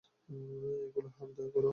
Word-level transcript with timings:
এগুলো 0.83 1.09
হলদে 1.17 1.43
গুড়ো। 1.53 1.69